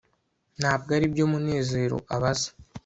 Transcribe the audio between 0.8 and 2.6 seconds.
aribyo munezero abaza